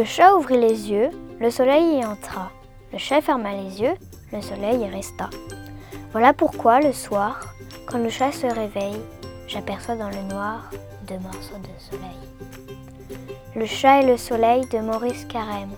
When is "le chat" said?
0.00-0.34, 2.90-3.20, 7.98-8.32, 13.54-14.00